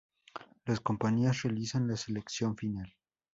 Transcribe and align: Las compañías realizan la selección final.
Las 0.65 0.79
compañías 0.79 1.43
realizan 1.43 1.87
la 1.87 1.95
selección 1.95 2.57
final. 2.57 2.91